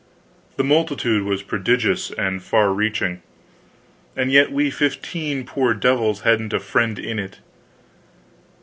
The 0.55 0.63
multitude 0.63 1.21
was 1.25 1.43
prodigious 1.43 2.09
and 2.09 2.41
far 2.41 2.73
reaching; 2.73 3.21
and 4.17 4.31
yet 4.31 4.51
we 4.51 4.71
fifteen 4.71 5.45
poor 5.45 5.75
devils 5.75 6.21
hadn't 6.21 6.53
a 6.53 6.59
friend 6.59 6.97
in 6.97 7.19
it. 7.19 7.37